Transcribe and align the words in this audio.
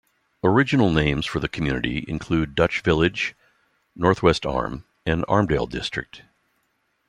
Original 0.43 0.89
names 0.91 1.27
for 1.27 1.39
the 1.39 1.47
community 1.47 2.03
included 2.07 2.55
Dutch 2.55 2.81
Village, 2.81 3.35
North-West 3.95 4.47
Arm, 4.47 4.83
and 5.05 5.23
Armdale 5.29 5.67
District. 5.69 6.23